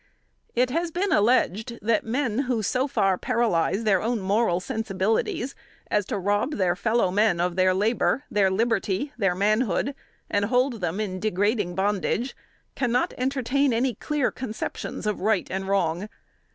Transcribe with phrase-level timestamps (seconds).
[0.55, 5.53] It has been alleged, that men who so far paralyze their own moral sensibilities
[5.91, 9.93] as to rob their fellow men of their labor, their liberty, their manhood,
[10.27, 12.35] and hold them in degrading bondage,
[12.73, 16.09] can not entertain any clear conceptions of right and wrong.